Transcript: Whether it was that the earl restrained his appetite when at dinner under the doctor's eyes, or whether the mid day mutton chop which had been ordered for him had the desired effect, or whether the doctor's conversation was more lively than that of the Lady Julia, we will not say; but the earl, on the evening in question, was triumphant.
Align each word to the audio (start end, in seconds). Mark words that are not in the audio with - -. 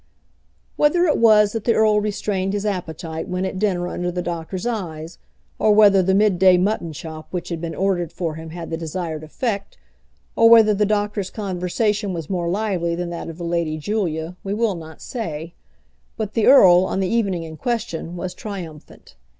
Whether 0.77 1.05
it 1.05 1.19
was 1.19 1.51
that 1.51 1.65
the 1.65 1.75
earl 1.75 2.01
restrained 2.01 2.53
his 2.53 2.65
appetite 2.65 3.27
when 3.27 3.45
at 3.45 3.59
dinner 3.59 3.87
under 3.87 4.11
the 4.11 4.23
doctor's 4.23 4.65
eyes, 4.65 5.19
or 5.59 5.73
whether 5.73 6.01
the 6.01 6.15
mid 6.15 6.39
day 6.39 6.57
mutton 6.57 6.91
chop 6.91 7.27
which 7.31 7.49
had 7.49 7.61
been 7.61 7.75
ordered 7.75 8.11
for 8.11 8.33
him 8.33 8.49
had 8.49 8.71
the 8.71 8.77
desired 8.77 9.23
effect, 9.23 9.77
or 10.35 10.49
whether 10.49 10.73
the 10.73 10.87
doctor's 10.87 11.29
conversation 11.29 12.13
was 12.13 12.31
more 12.31 12.49
lively 12.49 12.95
than 12.95 13.11
that 13.11 13.29
of 13.29 13.37
the 13.37 13.43
Lady 13.45 13.77
Julia, 13.77 14.35
we 14.43 14.55
will 14.55 14.73
not 14.73 15.03
say; 15.03 15.53
but 16.17 16.33
the 16.33 16.47
earl, 16.47 16.83
on 16.85 16.99
the 16.99 17.07
evening 17.07 17.43
in 17.43 17.55
question, 17.55 18.15
was 18.15 18.33
triumphant. 18.33 19.13